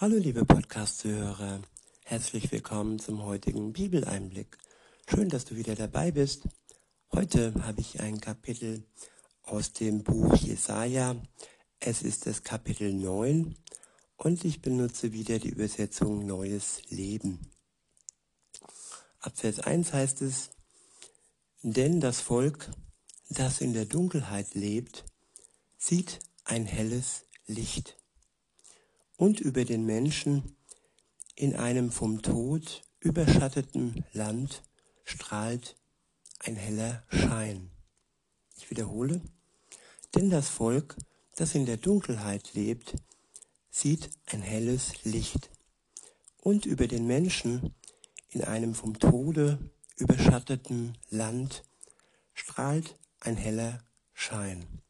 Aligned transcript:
Hallo 0.00 0.16
liebe 0.16 0.44
Podcast-Hörer, 0.44 1.62
herzlich 2.02 2.50
willkommen 2.50 2.98
zum 2.98 3.22
heutigen 3.22 3.72
Bibeleinblick. 3.72 4.58
Schön, 5.08 5.28
dass 5.28 5.44
du 5.44 5.54
wieder 5.54 5.76
dabei 5.76 6.10
bist. 6.10 6.48
Heute 7.12 7.54
habe 7.62 7.80
ich 7.80 8.00
ein 8.00 8.20
Kapitel 8.20 8.82
aus 9.44 9.72
dem 9.72 10.02
Buch 10.02 10.34
Jesaja. 10.34 11.14
Es 11.78 12.02
ist 12.02 12.26
das 12.26 12.42
Kapitel 12.42 12.92
9 12.92 13.54
und 14.16 14.44
ich 14.44 14.60
benutze 14.60 15.12
wieder 15.12 15.38
die 15.38 15.50
Übersetzung 15.50 16.26
Neues 16.26 16.82
Leben. 16.88 17.52
Ab 19.20 19.34
Vers 19.36 19.60
1 19.60 19.92
heißt 19.92 20.22
es, 20.22 20.50
denn 21.62 22.00
das 22.00 22.20
Volk, 22.20 22.68
das 23.28 23.60
in 23.60 23.72
der 23.74 23.84
Dunkelheit 23.84 24.56
lebt, 24.56 25.04
sieht 25.78 26.18
ein 26.42 26.66
helles 26.66 27.26
Licht 27.46 27.96
und 29.16 29.40
über 29.40 29.64
den 29.64 29.84
Menschen 29.86 30.56
in 31.36 31.56
einem 31.56 31.90
vom 31.90 32.22
Tod 32.22 32.82
überschatteten 33.00 34.04
Land 34.12 34.62
strahlt 35.04 35.76
ein 36.38 36.56
heller 36.56 37.04
Schein. 37.08 37.70
Ich 38.56 38.70
wiederhole, 38.70 39.20
denn 40.14 40.30
das 40.30 40.48
Volk, 40.48 40.96
das 41.36 41.54
in 41.54 41.66
der 41.66 41.76
Dunkelheit 41.76 42.54
lebt, 42.54 42.94
sieht 43.70 44.10
ein 44.26 44.42
helles 44.42 45.04
Licht. 45.04 45.50
Und 46.40 46.66
über 46.66 46.86
den 46.86 47.06
Menschen 47.06 47.74
in 48.30 48.44
einem 48.44 48.74
vom 48.74 48.98
Tode 48.98 49.58
überschatteten 49.96 50.96
Land 51.10 51.64
strahlt 52.34 52.98
ein 53.20 53.36
heller 53.36 53.82
Schein. 54.12 54.82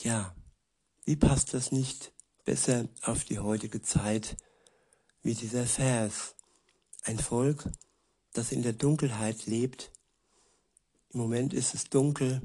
Ja, 0.00 0.34
wie 1.04 1.16
passt 1.16 1.54
das 1.54 1.72
nicht 1.72 2.12
besser 2.46 2.88
auf 3.02 3.24
die 3.24 3.40
heutige 3.40 3.82
Zeit 3.82 4.36
wie 5.22 5.34
dieser 5.34 5.66
Vers. 5.66 6.36
Ein 7.02 7.18
Volk, 7.18 7.68
das 8.32 8.52
in 8.52 8.62
der 8.62 8.72
Dunkelheit 8.72 9.46
lebt. 9.46 9.90
Im 11.10 11.20
Moment 11.20 11.52
ist 11.52 11.74
es 11.74 11.90
dunkel. 11.90 12.40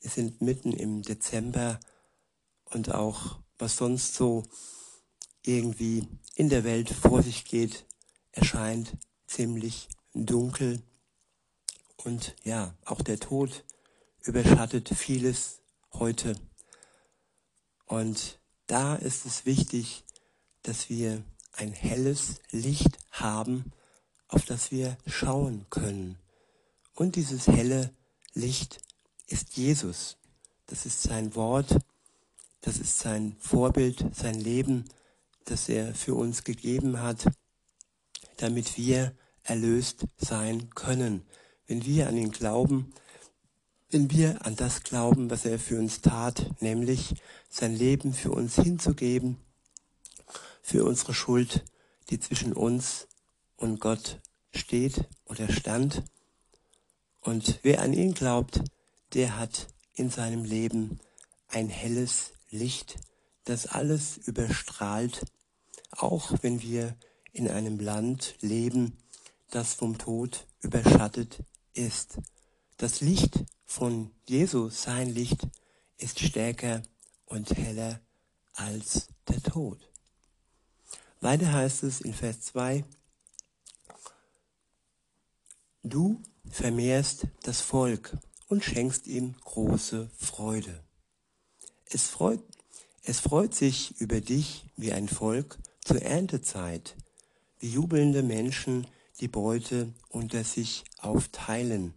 Wir 0.00 0.10
sind 0.10 0.40
mitten 0.40 0.72
im 0.72 1.02
Dezember 1.02 1.78
und 2.64 2.94
auch 2.94 3.40
was 3.58 3.76
sonst 3.76 4.14
so 4.14 4.44
irgendwie 5.44 6.06
in 6.36 6.48
der 6.48 6.64
Welt 6.64 6.88
vor 6.88 7.22
sich 7.22 7.44
geht, 7.44 7.84
erscheint 8.32 8.96
ziemlich 9.26 9.88
dunkel. 10.14 10.82
Und 11.96 12.36
ja, 12.44 12.74
auch 12.84 13.02
der 13.02 13.18
Tod 13.18 13.64
überschattet 14.22 14.88
vieles 14.88 15.60
heute. 15.92 16.36
Und 17.86 18.39
da 18.70 18.94
ist 18.94 19.26
es 19.26 19.46
wichtig, 19.46 20.04
dass 20.62 20.88
wir 20.88 21.24
ein 21.52 21.72
helles 21.72 22.40
Licht 22.52 22.98
haben, 23.10 23.72
auf 24.28 24.44
das 24.44 24.70
wir 24.70 24.96
schauen 25.06 25.66
können. 25.70 26.16
Und 26.94 27.16
dieses 27.16 27.48
helle 27.48 27.92
Licht 28.32 28.80
ist 29.26 29.56
Jesus. 29.56 30.18
Das 30.66 30.86
ist 30.86 31.02
sein 31.02 31.34
Wort, 31.34 31.78
das 32.60 32.76
ist 32.76 33.00
sein 33.00 33.34
Vorbild, 33.40 34.04
sein 34.14 34.38
Leben, 34.38 34.84
das 35.46 35.68
er 35.68 35.92
für 35.92 36.14
uns 36.14 36.44
gegeben 36.44 37.02
hat, 37.02 37.26
damit 38.36 38.78
wir 38.78 39.12
erlöst 39.42 40.04
sein 40.16 40.70
können. 40.76 41.26
Wenn 41.66 41.84
wir 41.84 42.06
an 42.06 42.16
ihn 42.16 42.30
glauben, 42.30 42.94
wenn 43.90 44.10
wir 44.10 44.46
an 44.46 44.54
das 44.56 44.84
glauben, 44.84 45.30
was 45.30 45.44
er 45.44 45.58
für 45.58 45.78
uns 45.78 46.00
tat, 46.00 46.46
nämlich 46.60 47.14
sein 47.48 47.74
Leben 47.74 48.14
für 48.14 48.30
uns 48.30 48.54
hinzugeben, 48.54 49.36
für 50.62 50.84
unsere 50.84 51.12
Schuld, 51.12 51.64
die 52.08 52.20
zwischen 52.20 52.52
uns 52.52 53.08
und 53.56 53.80
Gott 53.80 54.20
steht 54.52 55.04
oder 55.24 55.50
stand. 55.52 56.04
Und 57.20 57.58
wer 57.62 57.82
an 57.82 57.92
ihn 57.92 58.14
glaubt, 58.14 58.62
der 59.14 59.36
hat 59.36 59.66
in 59.94 60.08
seinem 60.08 60.44
Leben 60.44 61.00
ein 61.48 61.68
helles 61.68 62.32
Licht, 62.50 62.96
das 63.44 63.66
alles 63.66 64.18
überstrahlt, 64.18 65.26
auch 65.90 66.32
wenn 66.42 66.62
wir 66.62 66.94
in 67.32 67.48
einem 67.48 67.80
Land 67.80 68.36
leben, 68.40 68.96
das 69.50 69.74
vom 69.74 69.98
Tod 69.98 70.46
überschattet 70.60 71.42
ist. 71.74 72.18
Das 72.80 73.02
Licht 73.02 73.44
von 73.66 74.10
Jesus, 74.26 74.84
sein 74.84 75.10
Licht, 75.10 75.46
ist 75.98 76.18
stärker 76.18 76.80
und 77.26 77.50
heller 77.50 78.00
als 78.54 79.08
der 79.28 79.42
Tod. 79.42 79.86
Weiter 81.20 81.52
heißt 81.52 81.82
es 81.82 82.00
in 82.00 82.14
Vers 82.14 82.40
2, 82.40 82.86
Du 85.82 86.22
vermehrst 86.48 87.26
das 87.42 87.60
Volk 87.60 88.16
und 88.48 88.64
schenkst 88.64 89.06
ihm 89.08 89.34
große 89.44 90.08
Freude. 90.16 90.82
Es 91.84 92.06
freut, 92.06 92.40
es 93.02 93.20
freut 93.20 93.54
sich 93.54 94.00
über 94.00 94.22
dich 94.22 94.64
wie 94.78 94.92
ein 94.92 95.10
Volk 95.10 95.58
zur 95.84 96.00
Erntezeit, 96.00 96.96
wie 97.58 97.72
jubelnde 97.72 98.22
Menschen 98.22 98.86
die 99.20 99.28
Beute 99.28 99.92
unter 100.08 100.44
sich 100.44 100.84
aufteilen 100.96 101.92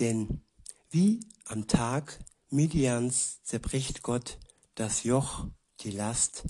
denn 0.00 0.42
wie 0.90 1.20
am 1.46 1.66
Tag 1.66 2.18
Midians 2.50 3.42
zerbricht 3.42 4.02
Gott 4.02 4.38
das 4.74 5.04
Joch, 5.04 5.46
die 5.80 5.90
Last, 5.90 6.44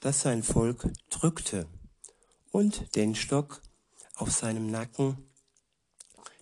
das 0.00 0.22
sein 0.22 0.42
Volk 0.42 0.90
drückte, 1.10 1.68
und 2.50 2.96
den 2.96 3.14
Stock 3.14 3.62
auf 4.16 4.30
seinem 4.30 4.70
Nacken, 4.70 5.30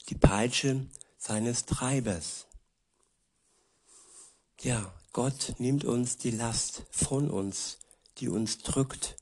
die 0.08 0.14
Peitsche 0.14 0.88
seines 1.18 1.66
Treibers. 1.66 2.46
Ja, 4.60 4.92
Gott 5.12 5.54
nimmt 5.58 5.84
uns 5.84 6.16
die 6.16 6.30
Last 6.30 6.84
von 6.90 7.30
uns, 7.30 7.78
die 8.18 8.28
uns 8.28 8.58
drückt 8.58 9.16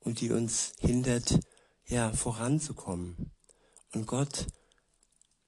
und 0.00 0.20
die 0.20 0.30
uns 0.30 0.72
hindert, 0.78 1.40
ja, 1.86 2.12
voranzukommen. 2.12 3.32
Und 3.92 4.06
Gott 4.06 4.46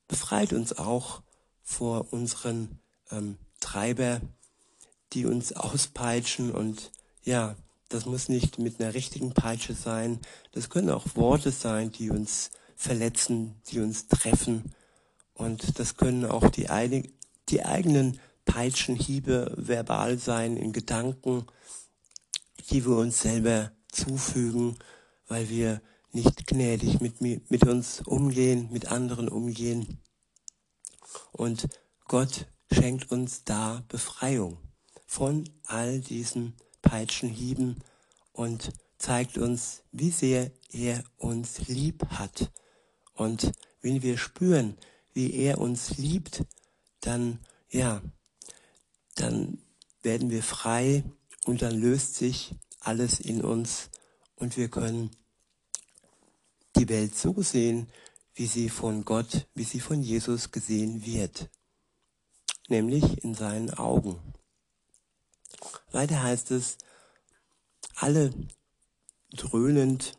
befreit 0.08 0.52
uns 0.52 0.72
auch 0.72 1.22
vor 1.70 2.12
unseren 2.12 2.80
ähm, 3.12 3.36
Treiber, 3.60 4.20
die 5.12 5.24
uns 5.24 5.52
auspeitschen 5.52 6.50
und 6.50 6.90
ja, 7.22 7.54
das 7.88 8.06
muss 8.06 8.28
nicht 8.28 8.58
mit 8.58 8.80
einer 8.80 8.94
richtigen 8.94 9.32
Peitsche 9.32 9.74
sein. 9.74 10.20
Das 10.52 10.68
können 10.68 10.90
auch 10.90 11.06
Worte 11.14 11.50
sein, 11.50 11.90
die 11.90 12.10
uns 12.10 12.50
verletzen, 12.76 13.54
die 13.68 13.80
uns 13.80 14.08
treffen. 14.08 14.72
Und 15.34 15.78
das 15.78 15.96
können 15.96 16.24
auch 16.24 16.48
die, 16.50 16.68
die 17.48 17.64
eigenen 17.64 18.20
Peitschenhiebe 18.44 19.54
verbal 19.56 20.18
sein, 20.18 20.56
in 20.56 20.72
Gedanken, 20.72 21.46
die 22.70 22.84
wir 22.84 22.96
uns 22.96 23.22
selber 23.22 23.72
zufügen, 23.90 24.76
weil 25.26 25.48
wir 25.48 25.80
nicht 26.12 26.46
gnädig 26.46 27.00
mit, 27.00 27.20
mit 27.20 27.66
uns 27.66 28.02
umgehen, 28.06 28.68
mit 28.72 28.90
anderen 28.90 29.28
umgehen. 29.28 30.00
Und 31.32 31.68
Gott 32.06 32.46
schenkt 32.72 33.10
uns 33.10 33.44
da 33.44 33.84
Befreiung 33.88 34.58
von 35.06 35.48
all 35.64 36.00
diesen 36.00 36.54
Peitschenhieben 36.82 37.82
und 38.32 38.72
zeigt 38.98 39.38
uns, 39.38 39.82
wie 39.92 40.10
sehr 40.10 40.50
er 40.72 41.02
uns 41.16 41.68
lieb 41.68 42.06
hat. 42.10 42.50
Und 43.14 43.52
wenn 43.80 44.02
wir 44.02 44.18
spüren, 44.18 44.76
wie 45.12 45.34
er 45.34 45.58
uns 45.58 45.96
liebt, 45.98 46.44
dann, 47.00 47.38
ja, 47.70 48.02
dann 49.16 49.58
werden 50.02 50.30
wir 50.30 50.42
frei 50.42 51.04
und 51.44 51.62
dann 51.62 51.78
löst 51.78 52.14
sich 52.14 52.54
alles 52.80 53.20
in 53.20 53.42
uns 53.42 53.90
und 54.36 54.56
wir 54.56 54.68
können 54.68 55.10
die 56.76 56.88
Welt 56.88 57.16
so 57.16 57.42
sehen, 57.42 57.88
wie 58.40 58.46
sie 58.46 58.70
von 58.70 59.04
Gott, 59.04 59.46
wie 59.54 59.64
sie 59.64 59.80
von 59.80 60.00
Jesus 60.00 60.50
gesehen 60.50 61.04
wird, 61.04 61.50
nämlich 62.68 63.22
in 63.22 63.34
seinen 63.34 63.68
Augen. 63.74 64.18
Weiter 65.92 66.22
heißt 66.22 66.50
es, 66.52 66.78
alle 67.96 68.32
dröhnend 69.32 70.16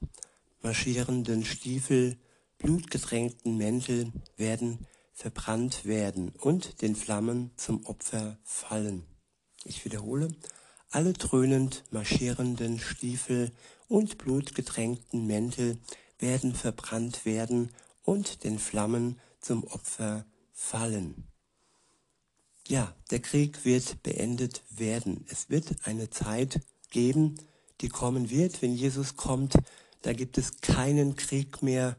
marschierenden 0.61 1.43
Stiefel, 1.43 2.15
blutgetränkten 2.59 3.57
Mäntel 3.57 4.13
werden 4.37 4.85
verbrannt 5.13 5.85
werden 5.85 6.29
und 6.29 6.83
den 6.83 6.95
Flammen 6.95 7.49
zum 7.55 7.83
Opfer 7.87 8.37
fallen. 8.43 9.03
Ich 9.63 9.83
wiederhole, 9.83 10.27
alle 10.91 11.13
dröhnend 11.13 11.85
marschierenden 11.89 12.77
Stiefel 12.77 13.51
und 13.87 14.19
blutgetränkten 14.19 15.25
Mäntel 15.25 15.79
werden 16.19 16.53
verbrannt 16.53 17.25
werden 17.25 17.71
und 18.11 18.43
den 18.43 18.59
Flammen 18.59 19.21
zum 19.39 19.63
Opfer 19.63 20.25
fallen. 20.51 21.29
Ja, 22.67 22.93
der 23.09 23.21
Krieg 23.21 23.63
wird 23.63 24.03
beendet 24.03 24.63
werden. 24.69 25.25
Es 25.29 25.49
wird 25.49 25.87
eine 25.87 26.09
Zeit 26.09 26.59
geben, 26.89 27.37
die 27.79 27.87
kommen 27.87 28.29
wird, 28.29 28.61
wenn 28.61 28.73
Jesus 28.75 29.15
kommt. 29.15 29.53
Da 30.01 30.11
gibt 30.11 30.37
es 30.37 30.59
keinen 30.59 31.15
Krieg 31.15 31.63
mehr 31.63 31.95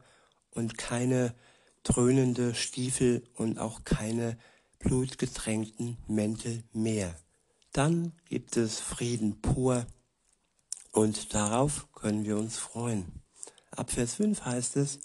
und 0.51 0.77
keine 0.77 1.33
dröhnende 1.81 2.53
Stiefel 2.53 3.23
und 3.33 3.57
auch 3.57 3.83
keine 3.83 4.37
blutgetränkten 4.77 5.97
Mäntel 6.07 6.63
mehr. 6.73 7.15
Dann 7.71 8.13
gibt 8.29 8.55
es 8.55 8.79
Frieden 8.79 9.41
pur 9.41 9.87
und 10.91 11.33
darauf 11.33 11.91
können 11.91 12.23
wir 12.23 12.37
uns 12.37 12.57
freuen. 12.57 13.23
Ab 13.71 13.89
Vers 13.89 14.13
5 14.13 14.45
heißt 14.45 14.75
es, 14.75 14.99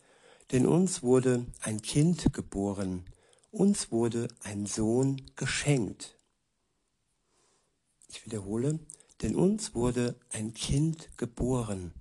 denn 0.50 0.66
uns 0.66 1.02
wurde 1.02 1.46
ein 1.60 1.82
Kind 1.82 2.32
geboren, 2.32 3.04
uns 3.50 3.90
wurde 3.90 4.28
ein 4.42 4.66
Sohn 4.66 5.22
geschenkt. 5.36 6.18
Ich 8.08 8.24
wiederhole, 8.24 8.78
denn 9.22 9.34
uns 9.34 9.74
wurde 9.74 10.18
ein 10.30 10.54
Kind 10.54 11.10
geboren, 11.18 11.92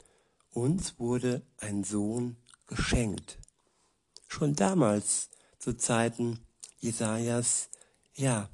uns 0.52 1.00
wurde 1.00 1.42
ein 1.58 1.84
Sohn 1.84 2.38
geschenkt. 2.68 3.40
Schon 4.28 4.56
damals, 4.56 5.30
zu 5.60 5.76
Zeiten 5.76 6.40
Jesajas, 6.80 7.70
ja, 8.16 8.50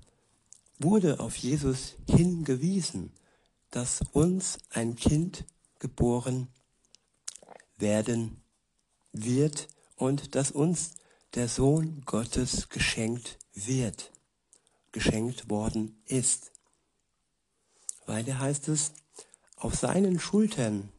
wurde 0.79 1.19
auf 1.19 1.35
Jesus 1.35 1.95
hingewiesen, 2.09 3.11
dass 3.69 4.01
uns 4.11 4.57
ein 4.69 4.95
Kind 4.95 5.45
geboren 5.79 6.47
werden 7.77 8.41
wird 9.11 9.67
und 9.95 10.35
dass 10.35 10.51
uns 10.51 10.91
der 11.35 11.47
Sohn 11.47 12.03
Gottes 12.05 12.69
geschenkt 12.69 13.39
wird, 13.53 14.11
geschenkt 14.91 15.49
worden 15.49 16.01
ist. 16.05 16.51
Weiter 18.05 18.39
heißt 18.39 18.67
es, 18.67 18.93
auf 19.55 19.75
seinen 19.75 20.19
Schultern 20.19 20.91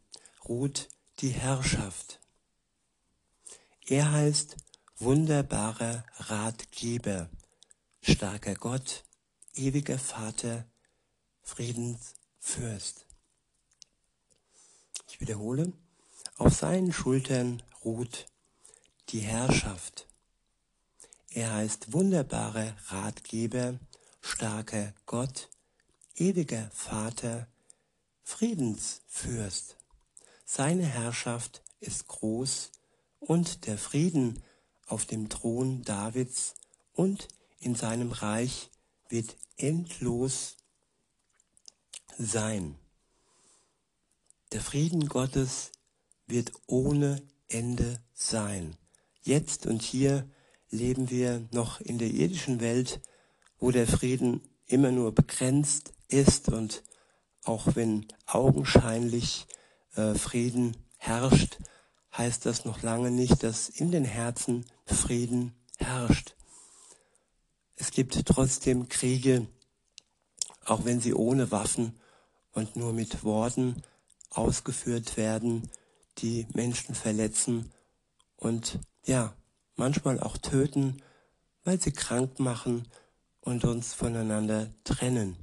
ruht 0.49 0.89
die 1.21 1.31
Herrschaft. 1.31 2.21
Er 3.87 4.11
heißt 4.13 4.57
wunderbarer 4.99 6.05
Ratgeber, 6.17 7.29
starker 8.01 8.55
Gott, 8.55 9.05
ewiger 9.55 9.99
Vater, 9.99 10.65
Friedensfürst. 11.43 13.07
Ich 15.09 15.21
wiederhole, 15.21 15.73
auf 16.39 16.55
seinen 16.55 16.93
Schultern 16.93 17.63
ruht 17.85 18.27
die 19.11 19.21
Herrschaft. 19.21 20.07
Er 21.31 21.53
heißt 21.53 21.93
wunderbarer 21.93 22.77
Ratgeber, 22.89 23.79
starker 24.21 24.95
Gott, 25.07 25.49
ewiger 26.17 26.71
Vater, 26.73 27.49
Friedensfürst. 28.23 29.77
Seine 30.45 30.87
Herrschaft 30.87 31.63
ist 31.81 32.07
groß 32.07 32.71
und 33.21 33.67
der 33.67 33.79
Frieden 33.79 34.43
auf 34.87 35.07
dem 35.07 35.29
Thron 35.29 35.83
Davids 35.83 36.55
und 36.93 37.29
in 37.59 37.75
seinem 37.75 38.13
Reich 38.13 38.71
wird 39.09 39.37
endlos 39.57 40.57
sein. 42.19 42.79
Der 44.53 44.61
Frieden 44.61 45.09
Gottes 45.09 45.73
wird 46.27 46.53
ohne 46.67 47.23
Ende 47.49 48.01
sein. 48.13 48.77
Jetzt 49.27 49.65
und 49.65 49.81
hier 49.81 50.29
leben 50.69 51.09
wir 51.09 51.49
noch 51.51 51.81
in 51.81 51.99
der 51.99 52.11
irdischen 52.11 52.61
Welt, 52.61 53.01
wo 53.59 53.71
der 53.71 53.87
Frieden 53.87 54.43
immer 54.67 54.91
nur 54.91 55.15
begrenzt 55.15 55.95
ist 56.09 56.51
und 56.51 56.83
auch 57.43 57.75
wenn 57.75 58.07
augenscheinlich 58.27 59.47
äh, 59.95 60.15
Frieden 60.15 60.77
herrscht, 60.99 61.57
heißt 62.15 62.45
das 62.45 62.67
noch 62.67 62.83
lange 62.83 63.11
nicht, 63.11 63.43
dass 63.43 63.71
in 63.71 63.91
den 63.91 64.05
Herzen 64.05 64.67
Frieden 64.85 65.55
herrscht. 65.79 66.37
Es 67.77 67.93
gibt 67.93 68.27
trotzdem 68.27 68.91
Kriege, 68.91 69.47
auch 70.67 70.85
wenn 70.85 71.01
sie 71.01 71.15
ohne 71.15 71.51
Waffen 71.51 71.99
und 72.53 72.77
nur 72.77 72.93
mit 72.93 73.25
Worten 73.25 73.83
ausgeführt 74.29 75.17
werden, 75.17 75.71
die 76.19 76.47
Menschen 76.53 76.95
verletzen 76.95 77.73
und 78.37 78.81
ja, 79.05 79.35
manchmal 79.77 80.21
auch 80.21 80.39
töten, 80.39 81.03
weil 81.65 81.81
sie 81.81 81.93
krank 81.93 82.39
machen 82.39 82.89
und 83.41 83.65
uns 83.65 83.95
voneinander 83.95 84.73
trennen. 84.85 85.37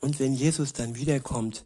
Und 0.00 0.18
wenn 0.18 0.34
Jesus 0.34 0.72
dann 0.72 0.94
wiederkommt, 0.94 1.64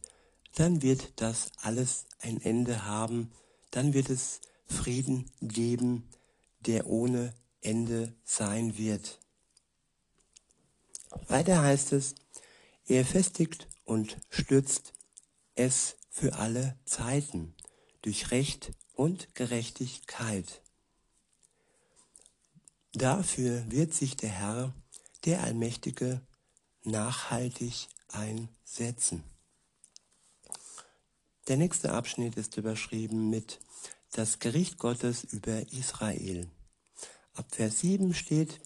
dann 0.55 0.83
wird 0.83 1.21
das 1.21 1.53
alles 1.63 2.07
ein 2.21 2.41
Ende 2.41 2.85
haben, 2.85 3.31
dann 3.71 3.95
wird 3.95 4.11
es 4.11 4.41
Frieden 4.67 5.31
geben, 5.41 6.09
der 6.61 6.87
ohne 6.87 7.35
Ende 7.61 8.15
sein 8.25 8.77
wird. 8.79 9.19
Weiter 11.29 11.63
heißt 11.63 11.93
es, 11.93 12.15
er 12.87 13.05
festigt 13.05 13.69
und 13.85 14.17
stützt 14.31 14.93
es 15.55 15.97
für 16.11 16.35
alle 16.35 16.79
Zeiten 16.85 17.55
durch 18.03 18.31
Recht 18.31 18.73
und 19.01 19.35
Gerechtigkeit. 19.35 20.61
Dafür 22.93 23.65
wird 23.71 23.95
sich 23.95 24.15
der 24.15 24.29
Herr, 24.29 24.75
der 25.25 25.43
Allmächtige, 25.43 26.21
nachhaltig 26.85 27.89
einsetzen. 28.09 29.25
Der 31.49 31.57
nächste 31.57 31.95
Abschnitt 31.95 32.37
ist 32.37 32.59
überschrieben 32.59 33.31
mit 33.31 33.59
Das 34.13 34.39
Gericht 34.39 34.77
Gottes 34.77 35.25
über 35.25 35.73
Israel. 35.73 36.51
Ab 37.33 37.47
Vers 37.55 37.81
7 37.81 38.13
steht, 38.13 38.61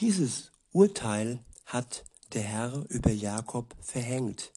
dieses 0.00 0.50
Urteil 0.72 1.38
hat 1.66 2.04
der 2.32 2.42
Herr 2.42 2.84
über 2.88 3.12
Jakob 3.12 3.76
verhängt 3.80 4.52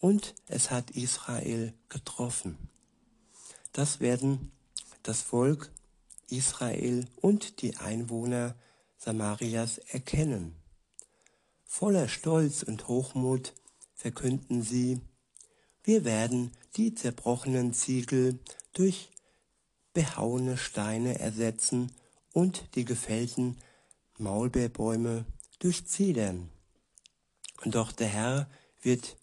und 0.00 0.34
es 0.48 0.72
hat 0.72 0.90
Israel 0.90 1.74
getroffen. 1.88 2.71
Das 3.72 4.00
werden 4.00 4.52
das 5.02 5.22
Volk 5.22 5.70
Israel 6.28 7.06
und 7.16 7.62
die 7.62 7.76
Einwohner 7.76 8.54
Samarias 8.98 9.78
erkennen. 9.78 10.54
Voller 11.64 12.08
Stolz 12.08 12.62
und 12.62 12.88
Hochmut 12.88 13.54
verkünden 13.94 14.62
sie, 14.62 15.00
wir 15.84 16.04
werden 16.04 16.52
die 16.76 16.94
zerbrochenen 16.94 17.72
Ziegel 17.72 18.38
durch 18.72 19.10
behauene 19.92 20.56
Steine 20.56 21.18
ersetzen 21.18 21.90
und 22.32 22.76
die 22.76 22.84
gefällten 22.84 23.58
Maulbeerbäume 24.18 25.24
durch 25.58 25.86
Zedern. 25.86 26.50
Doch 27.64 27.92
der 27.92 28.08
Herr 28.08 28.50
wird 28.80 29.16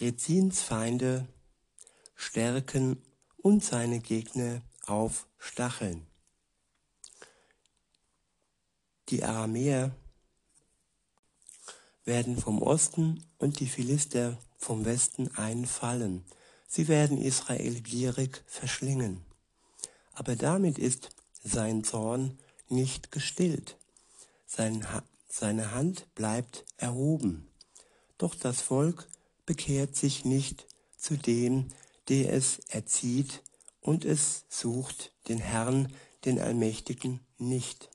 Rezins 0.00 0.62
Feinde 0.62 1.26
stärken 2.14 3.02
und 3.46 3.62
seine 3.62 4.00
Gegner 4.00 4.60
aufstacheln. 4.86 6.04
Die 9.08 9.22
Aramäer 9.22 9.94
werden 12.04 12.38
vom 12.38 12.60
Osten 12.60 13.24
und 13.38 13.60
die 13.60 13.68
Philister 13.68 14.36
vom 14.58 14.84
Westen 14.84 15.32
einfallen. 15.36 16.24
Sie 16.66 16.88
werden 16.88 17.22
Israel 17.22 17.80
gierig 17.82 18.42
verschlingen. 18.48 19.24
Aber 20.12 20.34
damit 20.34 20.76
ist 20.76 21.10
sein 21.44 21.84
Zorn 21.84 22.40
nicht 22.68 23.12
gestillt. 23.12 23.76
Sein 24.44 24.92
ha 24.92 25.04
seine 25.28 25.70
Hand 25.70 26.12
bleibt 26.16 26.64
erhoben. 26.78 27.46
Doch 28.18 28.34
das 28.34 28.60
Volk 28.60 29.08
bekehrt 29.44 29.94
sich 29.94 30.24
nicht 30.24 30.66
zu 30.96 31.16
dem, 31.16 31.68
der 32.08 32.32
es 32.32 32.58
erzieht, 32.68 33.42
und 33.80 34.04
es 34.04 34.44
sucht 34.48 35.12
den 35.28 35.38
Herrn, 35.38 35.92
den 36.24 36.40
Allmächtigen, 36.40 37.20
nicht. 37.38 37.88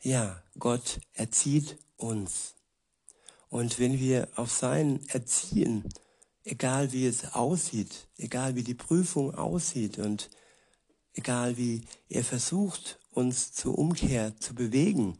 Ja, 0.00 0.42
Gott 0.58 1.00
erzieht 1.12 1.76
uns. 1.96 2.54
Und 3.50 3.78
wenn 3.78 3.98
wir 4.00 4.28
auf 4.36 4.50
sein 4.50 5.06
Erziehen, 5.08 5.84
egal 6.44 6.92
wie 6.92 7.06
es 7.06 7.34
aussieht, 7.34 8.08
egal 8.16 8.54
wie 8.54 8.62
die 8.62 8.74
Prüfung 8.74 9.34
aussieht 9.34 9.98
und 9.98 10.30
egal 11.12 11.56
wie 11.56 11.82
er 12.08 12.24
versucht, 12.24 12.98
uns 13.10 13.52
zur 13.52 13.76
Umkehr 13.76 14.38
zu 14.38 14.54
bewegen, 14.54 15.18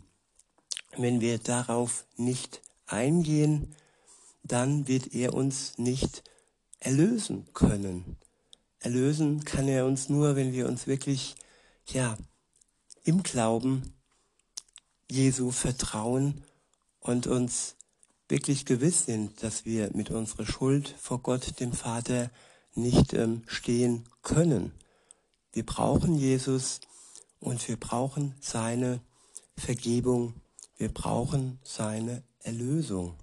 wenn 0.96 1.20
wir 1.20 1.38
darauf 1.38 2.06
nicht 2.16 2.62
eingehen, 2.87 3.75
dann 4.42 4.88
wird 4.88 5.12
er 5.12 5.35
uns 5.35 5.76
nicht 5.76 6.23
erlösen 6.80 7.47
können. 7.52 8.16
Erlösen 8.78 9.45
kann 9.45 9.68
er 9.68 9.87
uns 9.87 10.09
nur, 10.09 10.37
wenn 10.37 10.52
wir 10.52 10.68
uns 10.68 10.87
wirklich, 10.87 11.35
ja, 11.87 12.16
im 13.04 13.23
Glauben 13.23 13.95
Jesu 15.11 15.50
vertrauen 15.50 16.45
und 17.00 17.26
uns 17.26 17.76
wirklich 18.28 18.66
gewiss 18.66 19.06
sind, 19.06 19.42
dass 19.42 19.64
wir 19.64 19.90
mit 19.95 20.11
unserer 20.11 20.47
Schuld 20.47 20.95
vor 20.99 21.21
Gott, 21.21 21.61
dem 21.61 21.73
Vater, 21.73 22.30
nicht 22.75 23.14
ähm, 23.14 23.42
stehen 23.47 24.04
können. 24.23 24.73
Wir 25.52 25.64
brauchen 25.64 26.16
Jesus 26.16 26.80
und 27.40 27.66
wir 27.68 27.76
brauchen 27.76 28.35
seine 28.40 29.00
Vergebung. 29.56 30.35
Wir 30.76 30.92
brauchen 30.92 31.59
seine 31.62 32.23
Erlösung. 32.40 33.14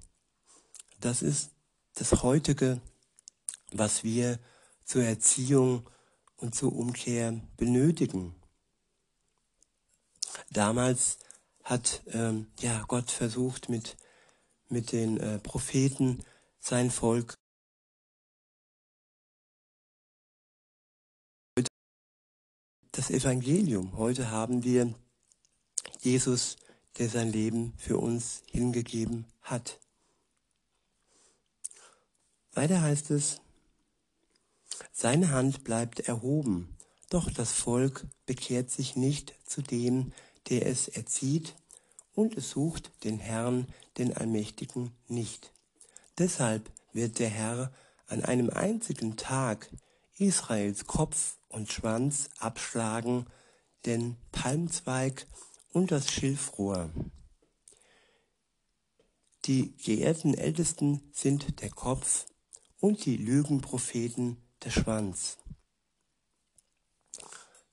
Das 1.00 1.22
ist 1.22 1.52
das 1.96 2.24
heutige, 2.24 2.82
was 3.78 4.04
wir 4.04 4.40
zur 4.86 5.04
Erziehung 5.04 5.90
und 6.38 6.56
zur 6.56 6.76
Umkehr 6.76 7.40
benötigen. 7.58 8.36
Damals 10.50 11.20
hat 11.64 12.04
ähm, 12.08 12.48
ja 12.60 12.84
Gott 12.88 13.12
versucht 13.12 13.70
mit 13.70 13.98
mit 14.74 14.92
den 14.92 15.20
äh, 15.20 15.40
Propheten 15.40 16.24
sein 16.60 16.90
Volk 16.92 17.36
das 22.92 23.10
Evangelium. 23.10 23.98
Heute 23.98 24.30
haben 24.30 24.64
wir 24.64 24.94
Jesus, 26.02 26.58
der 26.98 27.10
sein 27.10 27.32
Leben 27.32 27.74
für 27.78 27.98
uns 27.98 28.44
hingegeben 28.52 29.26
hat. 29.42 29.80
Weiter 32.54 32.82
heißt 32.82 33.10
es, 33.12 33.42
seine 34.92 35.32
Hand 35.32 35.64
bleibt 35.64 36.02
erhoben, 36.02 36.76
doch 37.10 37.32
das 37.32 37.52
Volk 37.52 38.06
bekehrt 38.26 38.72
sich 38.72 38.96
nicht 38.96 39.34
zu 39.46 39.62
dem, 39.62 40.14
der 40.50 40.66
es 40.66 40.88
erzieht, 40.88 41.56
und 42.16 42.38
es 42.38 42.52
sucht 42.52 42.92
den 43.04 43.20
Herrn, 43.20 43.68
den 43.98 44.16
Allmächtigen, 44.16 44.92
nicht. 45.08 45.52
Deshalb 46.18 46.70
wird 46.92 47.20
der 47.20 47.30
Herr 47.30 47.74
an 48.08 48.24
einem 48.24 48.50
einzigen 48.50 49.18
Tag 49.18 49.70
Israels 50.18 50.86
Kopf 50.86 51.38
und 51.50 51.72
Schwanz 51.72 52.30
abschlagen, 52.38 53.26
den 53.86 54.16
Palmzweig 54.32 55.26
und 55.72 55.92
das 55.92 56.12
Schilfrohr. 56.12 56.92
Die 59.46 59.76
geehrten 59.78 60.36
Ältesten 60.36 61.02
sind 61.12 61.62
der 61.62 61.70
Kopf 61.70 62.28
und 62.80 63.06
die 63.06 63.18
Lügenpropheten 63.18 64.38
der 64.64 64.72
Schwanz. 64.72 65.38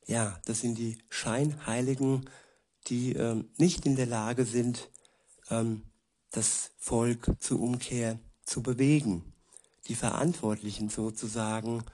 Ja, 0.06 0.40
das 0.44 0.60
sind 0.60 0.76
die 0.76 0.98
Scheinheiligen, 1.08 2.28
die 2.88 3.12
ähm, 3.12 3.50
nicht 3.58 3.86
in 3.86 3.96
der 3.96 4.06
Lage 4.06 4.44
sind, 4.44 4.90
ähm, 5.50 5.82
das 6.30 6.72
Volk 6.78 7.30
zur 7.38 7.60
Umkehr 7.60 8.18
zu 8.44 8.62
bewegen. 8.62 9.32
Die 9.86 9.94
Verantwortlichen 9.94 10.88
sozusagen, 10.88 11.84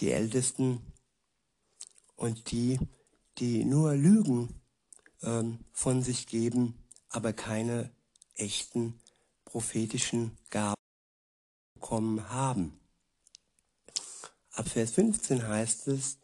die 0.00 0.10
Ältesten 0.10 0.80
und 2.16 2.50
die, 2.50 2.78
die 3.38 3.64
nur 3.64 3.94
Lügen 3.94 4.60
ähm, 5.22 5.64
von 5.72 6.02
sich 6.02 6.26
geben, 6.26 6.74
aber 7.08 7.32
keine 7.32 7.92
echten 8.34 9.00
prophetischen 9.44 10.36
Gaben 10.50 10.74
bekommen 11.74 12.30
haben. 12.30 12.79
Ab 14.60 14.68
Vers 14.68 14.90
15 14.90 15.48
heißt 15.48 15.88
es, 15.88 16.18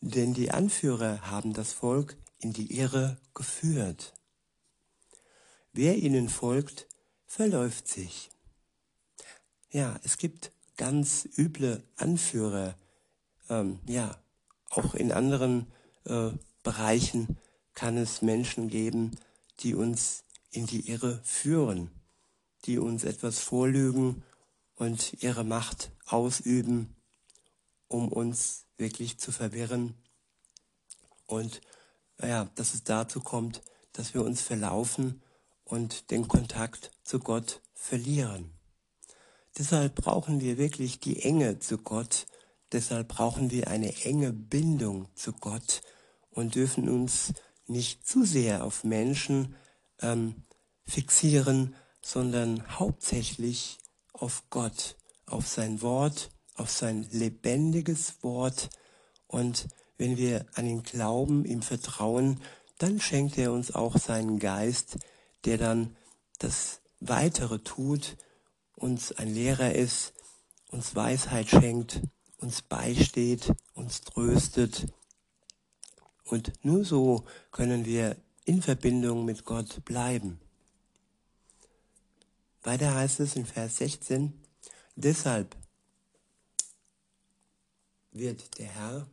denn 0.00 0.32
die 0.32 0.50
Anführer 0.50 1.30
haben 1.30 1.52
das 1.52 1.74
Volk 1.74 2.16
in 2.38 2.54
die 2.54 2.78
Irre 2.78 3.18
geführt. 3.34 4.14
Wer 5.74 5.96
ihnen 5.96 6.30
folgt, 6.30 6.86
verläuft 7.26 7.86
sich. 7.86 8.30
Ja, 9.70 10.00
es 10.02 10.16
gibt 10.16 10.50
ganz 10.78 11.28
üble 11.36 11.84
Anführer, 11.96 12.74
ähm, 13.50 13.80
ja, 13.86 14.16
auch 14.70 14.94
in 14.94 15.12
anderen 15.12 15.66
äh, 16.06 16.30
Bereichen 16.62 17.36
kann 17.74 17.98
es 17.98 18.22
Menschen 18.22 18.70
geben, 18.70 19.10
die 19.60 19.74
uns 19.74 20.24
in 20.50 20.64
die 20.64 20.88
Irre 20.88 21.20
führen, 21.22 21.90
die 22.64 22.78
uns 22.78 23.04
etwas 23.04 23.40
vorlügen 23.40 24.22
und 24.74 25.22
ihre 25.22 25.44
Macht 25.44 25.90
ausüben, 26.06 26.93
um 27.88 28.08
uns 28.08 28.64
wirklich 28.76 29.18
zu 29.18 29.32
verwirren 29.32 29.94
und 31.26 31.60
ja, 32.20 32.44
dass 32.54 32.74
es 32.74 32.84
dazu 32.84 33.20
kommt, 33.20 33.62
dass 33.92 34.14
wir 34.14 34.24
uns 34.24 34.40
verlaufen 34.42 35.22
und 35.64 36.10
den 36.10 36.28
Kontakt 36.28 36.90
zu 37.02 37.18
Gott 37.18 37.60
verlieren. 37.74 38.50
Deshalb 39.58 39.94
brauchen 39.94 40.40
wir 40.40 40.58
wirklich 40.58 41.00
die 41.00 41.22
Enge 41.22 41.58
zu 41.60 41.78
Gott. 41.78 42.26
Deshalb 42.72 43.08
brauchen 43.08 43.50
wir 43.50 43.68
eine 43.68 43.94
enge 44.02 44.32
Bindung 44.32 45.08
zu 45.14 45.32
Gott 45.32 45.82
und 46.30 46.56
dürfen 46.56 46.88
uns 46.88 47.32
nicht 47.66 48.06
zu 48.06 48.24
sehr 48.24 48.64
auf 48.64 48.84
Menschen 48.84 49.54
ähm, 50.00 50.34
fixieren, 50.84 51.74
sondern 52.02 52.78
hauptsächlich 52.78 53.78
auf 54.12 54.42
Gott, 54.50 54.96
auf 55.26 55.46
sein 55.46 55.80
Wort, 55.82 56.30
auf 56.54 56.70
sein 56.70 57.06
lebendiges 57.10 58.22
Wort 58.22 58.70
und 59.26 59.68
wenn 59.98 60.16
wir 60.16 60.46
an 60.54 60.66
ihn 60.66 60.82
glauben, 60.82 61.44
ihm 61.44 61.62
vertrauen, 61.62 62.40
dann 62.78 63.00
schenkt 63.00 63.38
er 63.38 63.52
uns 63.52 63.74
auch 63.74 63.96
seinen 63.96 64.38
Geist, 64.38 64.98
der 65.44 65.58
dann 65.58 65.96
das 66.38 66.80
Weitere 67.00 67.58
tut, 67.60 68.16
uns 68.74 69.12
ein 69.12 69.32
Lehrer 69.32 69.74
ist, 69.74 70.14
uns 70.70 70.94
Weisheit 70.94 71.48
schenkt, 71.48 72.00
uns 72.38 72.62
beisteht, 72.62 73.52
uns 73.74 74.00
tröstet. 74.00 74.86
Und 76.24 76.52
nur 76.64 76.84
so 76.84 77.24
können 77.52 77.84
wir 77.84 78.16
in 78.44 78.62
Verbindung 78.62 79.24
mit 79.24 79.44
Gott 79.44 79.84
bleiben. 79.84 80.40
Weiter 82.62 82.94
heißt 82.94 83.20
es 83.20 83.36
in 83.36 83.46
Vers 83.46 83.76
16, 83.76 84.32
deshalb 84.96 85.56
wird 88.14 88.58
der 88.58 88.66
Herr 88.66 89.06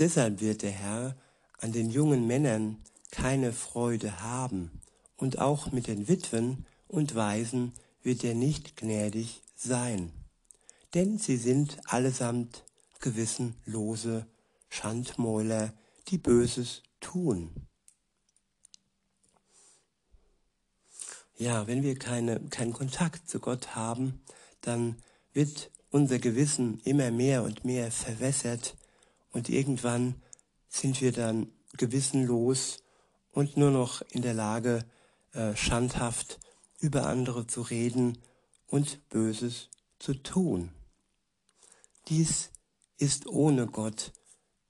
Deshalb 0.00 0.40
wird 0.40 0.62
der 0.62 0.70
Herr 0.70 1.14
an 1.58 1.72
den 1.72 1.90
jungen 1.90 2.26
Männern 2.26 2.82
keine 3.10 3.52
Freude 3.52 4.22
haben, 4.22 4.70
und 5.18 5.38
auch 5.38 5.72
mit 5.72 5.88
den 5.88 6.08
Witwen 6.08 6.64
und 6.88 7.14
Waisen 7.14 7.74
wird 8.02 8.24
er 8.24 8.32
nicht 8.32 8.78
gnädig 8.78 9.42
sein. 9.54 10.10
Denn 10.94 11.18
sie 11.18 11.36
sind 11.36 11.76
allesamt 11.84 12.64
gewissenlose 13.00 14.26
Schandmäuler, 14.70 15.74
die 16.08 16.16
Böses 16.16 16.82
tun. 17.00 17.50
Ja, 21.36 21.66
wenn 21.66 21.82
wir 21.82 21.98
keine, 21.98 22.40
keinen 22.48 22.72
Kontakt 22.72 23.28
zu 23.28 23.38
Gott 23.38 23.74
haben, 23.74 24.22
dann 24.62 24.96
wird 25.34 25.70
unser 25.90 26.18
Gewissen 26.18 26.80
immer 26.84 27.10
mehr 27.10 27.42
und 27.42 27.64
mehr 27.64 27.90
verwässert 27.90 28.76
und 29.32 29.48
irgendwann 29.48 30.14
sind 30.68 31.00
wir 31.00 31.12
dann 31.12 31.52
gewissenlos 31.76 32.82
und 33.32 33.56
nur 33.56 33.70
noch 33.70 34.02
in 34.10 34.22
der 34.22 34.34
Lage, 34.34 34.84
äh, 35.32 35.54
schandhaft 35.54 36.38
über 36.78 37.06
andere 37.06 37.46
zu 37.46 37.62
reden 37.62 38.18
und 38.66 39.08
Böses 39.08 39.68
zu 39.98 40.14
tun. 40.14 40.70
Dies 42.08 42.50
ist 42.96 43.26
ohne 43.26 43.66
Gott 43.66 44.12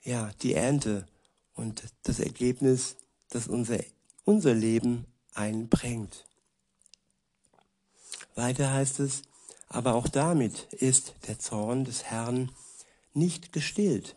ja 0.03 0.31
die 0.43 0.55
Ernte 0.55 1.07
und 1.55 1.85
das 2.03 2.21
Ergebnis, 2.21 2.97
das 3.29 3.49
unser, 3.49 3.79
unser 4.25 4.55
Leben 4.55 5.07
einbringt. 5.35 6.27
Weiter 8.35 8.73
heißt 8.73 9.01
es, 9.01 9.23
aber 9.71 9.95
auch 9.95 10.09
damit 10.09 10.71
ist 10.75 11.15
der 11.27 11.39
Zorn 11.39 11.87
des 11.87 12.05
Herrn 12.05 12.53
nicht 13.15 13.55
gestillt 13.55 14.17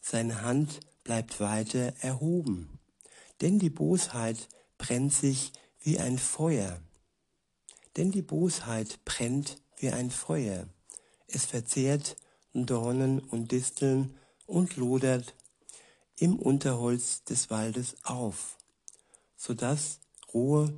seine 0.00 0.42
Hand 0.42 0.80
bleibt 1.04 1.40
weiter 1.40 1.92
erhoben. 2.00 2.78
Denn 3.40 3.58
die 3.58 3.70
Bosheit 3.70 4.48
brennt 4.78 5.12
sich 5.12 5.52
wie 5.80 5.98
ein 5.98 6.18
Feuer. 6.18 6.80
Denn 7.96 8.10
die 8.10 8.22
Bosheit 8.22 9.04
brennt 9.04 9.62
wie 9.76 9.90
ein 9.90 10.10
Feuer. 10.10 10.66
Es 11.26 11.46
verzehrt 11.46 12.16
Dornen 12.52 13.20
und 13.20 13.52
Disteln 13.52 14.16
und 14.46 14.76
lodert 14.76 15.34
im 16.16 16.38
Unterholz 16.38 17.24
des 17.24 17.50
Waldes 17.50 17.96
auf, 18.02 18.58
sodass 19.36 20.00
rohe, 20.34 20.72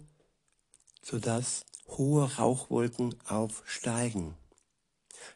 sodass 1.03 1.65
hohe 1.99 2.37
Rauchwolken 2.37 3.15
aufsteigen. 3.27 4.35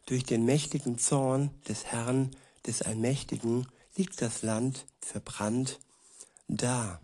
Durch 0.06 0.25
den 0.25 0.44
mächtigen 0.44 0.98
Zorn 0.98 1.50
des 1.68 1.86
Herrn, 1.86 2.34
des 2.66 2.82
Allmächtigen, 2.82 3.66
liegt 3.96 4.20
das 4.20 4.42
Land 4.42 4.86
verbrannt 5.00 5.80
da. 6.48 7.00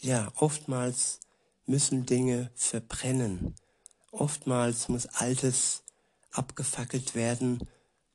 Ja, 0.00 0.32
oftmals 0.36 1.20
müssen 1.66 2.04
Dinge 2.06 2.50
verbrennen. 2.54 3.54
Oftmals 4.10 4.88
muss 4.88 5.06
Altes 5.06 5.82
abgefackelt 6.30 7.14
werden, 7.14 7.66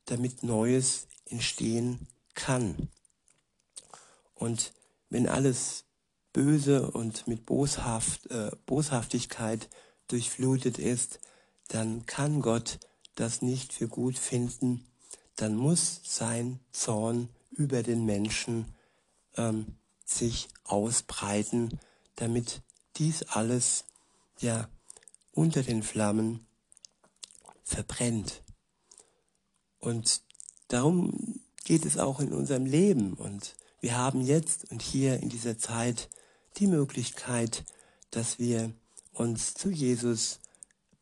damit 0.04 0.42
Neues 0.42 1.08
entstehen 1.26 2.06
kann. 2.34 2.88
Und 4.34 4.72
wenn 5.08 5.28
alles 5.28 5.84
böse 6.32 6.90
und 6.90 7.26
mit 7.26 7.46
Boshaft, 7.46 8.26
äh, 8.30 8.50
Boshaftigkeit 8.66 9.68
durchflutet 10.08 10.78
ist, 10.78 11.20
dann 11.68 12.06
kann 12.06 12.40
Gott 12.40 12.78
das 13.14 13.42
nicht 13.42 13.72
für 13.72 13.88
gut 13.88 14.18
finden, 14.18 14.86
dann 15.36 15.56
muss 15.56 16.00
sein 16.04 16.60
Zorn 16.72 17.28
über 17.50 17.82
den 17.82 18.04
Menschen 18.04 18.74
ähm, 19.36 19.78
sich 20.04 20.48
ausbreiten, 20.64 21.78
damit 22.16 22.62
dies 22.96 23.22
alles 23.22 23.84
ja 24.38 24.68
unter 25.32 25.62
den 25.62 25.82
Flammen 25.82 26.46
verbrennt. 27.62 28.42
Und 29.78 30.22
darum 30.68 31.40
geht 31.64 31.84
es 31.84 31.98
auch 31.98 32.20
in 32.20 32.32
unserem 32.32 32.66
Leben. 32.66 33.14
Und 33.14 33.54
wir 33.80 33.96
haben 33.96 34.20
jetzt 34.20 34.70
und 34.70 34.82
hier 34.82 35.20
in 35.20 35.28
dieser 35.28 35.58
Zeit 35.58 36.10
die 36.56 36.66
Möglichkeit, 36.66 37.64
dass 38.10 38.38
wir 38.38 38.72
uns 39.12 39.54
zu 39.54 39.70
Jesus 39.70 40.40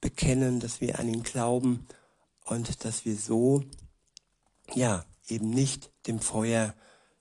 bekennen, 0.00 0.60
dass 0.60 0.80
wir 0.80 0.98
an 0.98 1.08
ihn 1.08 1.22
glauben 1.22 1.86
und 2.44 2.84
dass 2.84 3.04
wir 3.04 3.16
so, 3.16 3.64
ja, 4.74 5.04
eben 5.28 5.50
nicht 5.50 5.90
dem 6.06 6.20
Feuer 6.20 6.74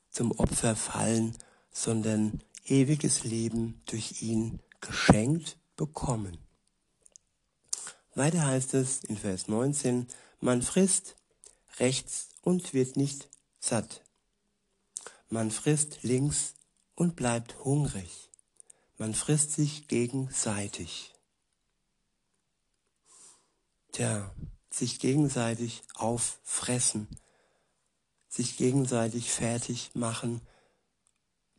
zum 0.09 0.31
Opfer 0.31 0.75
fallen, 0.75 1.37
sondern 1.71 2.41
ewiges 2.65 3.23
Leben 3.23 3.81
durch 3.85 4.21
ihn 4.21 4.59
geschenkt 4.81 5.57
bekommen. 5.75 6.37
Weiter 8.15 8.45
heißt 8.45 8.73
es 8.73 9.03
in 9.03 9.17
Vers 9.17 9.47
19, 9.47 10.07
man 10.39 10.61
frisst 10.61 11.15
rechts 11.79 12.29
und 12.41 12.73
wird 12.73 12.97
nicht 12.97 13.29
satt. 13.59 14.01
Man 15.29 15.51
frisst 15.51 16.03
links 16.03 16.55
und 16.97 17.15
bleibt 17.15 17.63
hungrig. 17.63 18.31
Man 18.97 19.13
frisst 19.13 19.51
sich 19.51 19.87
gegenseitig. 19.87 21.13
Tja, 23.91 24.33
sich 24.71 24.99
gegenseitig 24.99 25.83
auffressen, 25.93 27.07
sich 28.27 28.57
gegenseitig 28.57 29.31
fertig 29.31 29.91
machen, 29.93 30.41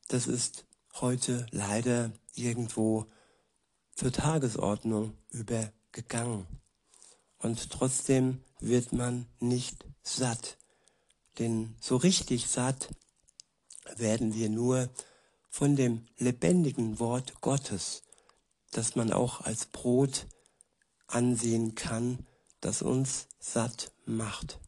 das 0.08 0.26
ist 0.26 0.66
heute 0.94 1.46
leider 1.52 2.12
irgendwo 2.34 3.06
zur 3.94 4.12
Tagesordnung 4.12 5.16
übergegangen. 5.30 6.48
Und 7.38 7.70
trotzdem 7.70 8.42
wird 8.58 8.92
man 8.92 9.26
nicht 9.38 9.84
satt. 10.02 10.58
Denn 11.38 11.76
so 11.80 11.96
richtig 11.96 12.48
satt 12.48 12.88
werden 13.96 14.34
wir 14.34 14.48
nur 14.48 14.90
von 15.48 15.76
dem 15.76 16.06
lebendigen 16.16 16.98
Wort 16.98 17.40
Gottes, 17.40 18.02
das 18.72 18.96
man 18.96 19.12
auch 19.12 19.40
als 19.40 19.66
Brot 19.66 20.26
ansehen 21.06 21.74
kann, 21.74 22.26
das 22.60 22.82
uns 22.82 23.28
satt 23.38 23.92
macht. 24.04 24.58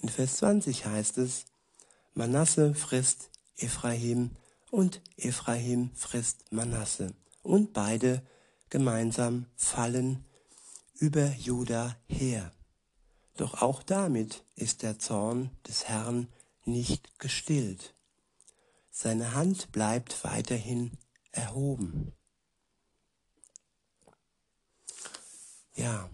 In 0.00 0.08
Vers 0.08 0.36
20 0.38 0.86
heißt 0.86 1.18
es, 1.18 1.44
Manasse 2.14 2.74
frisst 2.74 3.30
Ephraim 3.56 4.30
und 4.70 5.00
Ephraim 5.16 5.90
frisst 5.94 6.52
Manasse 6.52 7.14
und 7.42 7.72
beide 7.72 8.22
gemeinsam 8.70 9.46
fallen 9.56 10.24
über 10.94 11.32
Juda 11.36 11.96
her. 12.06 12.52
Doch 13.36 13.62
auch 13.62 13.82
damit 13.82 14.44
ist 14.56 14.82
der 14.82 14.98
Zorn 14.98 15.50
des 15.66 15.88
Herrn 15.88 16.28
nicht 16.64 17.18
gestillt. 17.18 17.94
Seine 19.00 19.32
Hand 19.34 19.70
bleibt 19.70 20.24
weiterhin 20.24 20.90
erhoben. 21.30 22.12
Ja, 25.76 26.10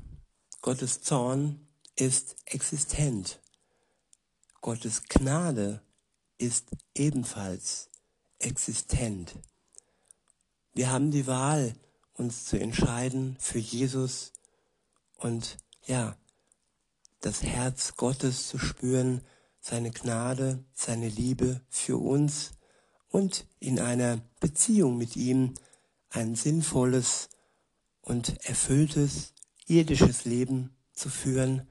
Gottes 0.61 1.01
Zorn 1.01 1.67
ist 1.97 2.37
existent. 2.45 3.41
Gottes 4.61 5.05
Gnade 5.05 5.81
ist 6.37 6.73
ebenfalls 6.95 7.89
existent. 8.39 9.35
Wir 10.75 10.91
haben 10.91 11.11
die 11.11 11.27
Wahl, 11.27 11.75
uns 12.13 12.45
zu 12.45 12.61
entscheiden 12.61 13.39
für 13.41 13.61
Jesus 13.61 14.35
und 15.17 15.57
ja, 15.87 16.19
das 17.21 17.43
Herz 17.43 17.97
Gottes 17.97 18.47
zu 18.49 18.59
spüren, 18.59 19.23
seine 19.59 19.91
Gnade, 19.91 20.63
seine 20.75 21.09
Liebe 21.09 21.63
für 21.71 21.97
uns 21.97 22.51
und 23.15 23.47
in 23.61 23.79
einer 23.79 24.21
Beziehung 24.41 24.99
mit 24.99 25.15
ihm 25.15 25.55
ein 26.11 26.35
sinnvolles 26.35 27.29
und 28.03 28.45
erfülltes 28.45 29.35
irdisches 29.69 30.25
Leben 30.25 30.75
zu 30.95 31.09
führen 31.11 31.69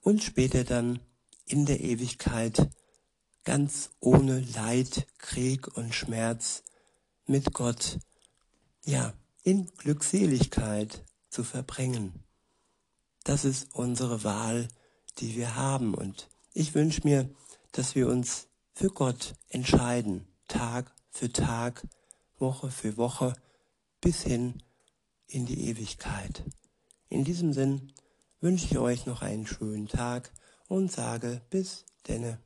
und 0.00 0.22
später 0.22 0.62
dann 0.62 1.00
in 1.46 1.66
der 1.66 1.80
Ewigkeit 1.80 2.70
ganz 3.42 3.90
ohne 3.98 4.38
Leid, 4.38 5.08
Krieg 5.18 5.66
und 5.76 5.92
Schmerz 5.92 6.62
mit 7.26 7.52
Gott, 7.52 7.98
ja, 8.84 9.12
in 9.42 9.66
Glückseligkeit 9.78 11.04
zu 11.28 11.42
verbringen. 11.42 12.22
Das 13.24 13.44
ist 13.44 13.74
unsere 13.74 14.22
Wahl, 14.22 14.68
die 15.18 15.34
wir 15.34 15.56
haben. 15.56 15.94
Und 15.94 16.28
ich 16.54 16.76
wünsche 16.76 17.00
mir, 17.02 17.28
dass 17.72 17.96
wir 17.96 18.06
uns 18.06 18.47
für 18.78 18.90
Gott 18.90 19.34
entscheiden, 19.48 20.28
Tag 20.46 20.94
für 21.10 21.32
Tag, 21.32 21.84
Woche 22.38 22.70
für 22.70 22.96
Woche, 22.96 23.32
bis 24.00 24.22
hin 24.22 24.62
in 25.26 25.46
die 25.46 25.68
Ewigkeit. 25.68 26.44
In 27.08 27.24
diesem 27.24 27.52
Sinn 27.52 27.92
wünsche 28.40 28.66
ich 28.66 28.78
euch 28.78 29.04
noch 29.04 29.20
einen 29.20 29.48
schönen 29.48 29.88
Tag 29.88 30.30
und 30.68 30.92
sage 30.92 31.42
bis 31.50 31.86
denne. 32.06 32.38